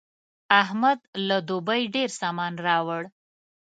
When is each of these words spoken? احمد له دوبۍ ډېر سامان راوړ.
احمد 0.61 0.99
له 1.27 1.37
دوبۍ 1.49 1.81
ډېر 1.95 2.09
سامان 2.21 2.53
راوړ. 2.67 3.01